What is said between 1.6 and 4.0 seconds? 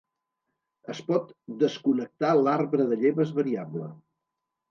desconnectar l'arbre de lleves variable.